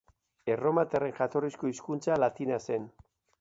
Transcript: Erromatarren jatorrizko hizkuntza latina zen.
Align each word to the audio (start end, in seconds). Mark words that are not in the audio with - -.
Erromatarren 0.53 1.13
jatorrizko 1.19 1.71
hizkuntza 1.73 2.19
latina 2.25 2.59
zen. 2.71 2.89